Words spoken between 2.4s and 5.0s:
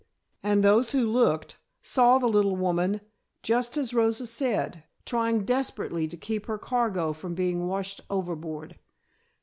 woman just as Rosa said,